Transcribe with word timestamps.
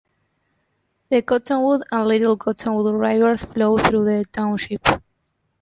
The 1.11 1.21
Cottonwood 1.21 1.83
and 1.91 2.07
Little 2.07 2.35
Cottonwood 2.35 2.95
Rivers 2.95 3.45
flow 3.45 3.77
through 3.77 4.05
the 4.05 4.25
township. 4.31 4.83